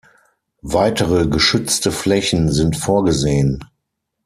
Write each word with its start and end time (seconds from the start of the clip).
Weitere 0.63 1.27
geschützte 1.27 1.91
Flächen 1.91 2.51
sind 2.51 2.75
vorgesehen. 2.75 3.63